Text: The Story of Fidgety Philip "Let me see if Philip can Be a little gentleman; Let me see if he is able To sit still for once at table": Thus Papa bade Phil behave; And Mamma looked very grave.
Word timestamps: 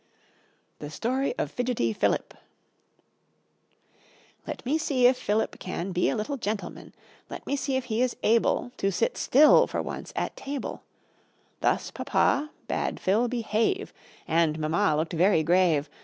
The 0.79 0.89
Story 0.89 1.35
of 1.37 1.51
Fidgety 1.51 1.93
Philip 1.93 2.33
"Let 4.47 4.65
me 4.65 4.79
see 4.79 5.05
if 5.05 5.15
Philip 5.15 5.59
can 5.59 5.91
Be 5.91 6.09
a 6.09 6.15
little 6.15 6.37
gentleman; 6.37 6.95
Let 7.29 7.45
me 7.45 7.55
see 7.55 7.75
if 7.75 7.83
he 7.83 8.01
is 8.01 8.15
able 8.23 8.71
To 8.77 8.91
sit 8.91 9.15
still 9.15 9.67
for 9.67 9.79
once 9.79 10.11
at 10.15 10.35
table": 10.35 10.81
Thus 11.59 11.91
Papa 11.91 12.49
bade 12.67 12.99
Phil 12.99 13.27
behave; 13.27 13.93
And 14.27 14.57
Mamma 14.57 14.95
looked 14.97 15.13
very 15.13 15.43
grave. 15.43 15.87